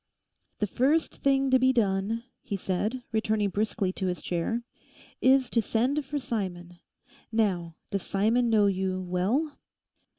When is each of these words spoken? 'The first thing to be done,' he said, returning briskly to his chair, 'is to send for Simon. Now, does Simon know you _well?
'The 0.57 0.65
first 0.65 1.17
thing 1.17 1.51
to 1.51 1.59
be 1.59 1.71
done,' 1.71 2.23
he 2.41 2.55
said, 2.57 3.03
returning 3.11 3.51
briskly 3.51 3.93
to 3.93 4.07
his 4.07 4.19
chair, 4.19 4.63
'is 5.21 5.47
to 5.47 5.61
send 5.61 6.03
for 6.03 6.17
Simon. 6.17 6.79
Now, 7.31 7.75
does 7.91 8.01
Simon 8.01 8.49
know 8.49 8.65
you 8.65 9.05
_well? 9.07 9.57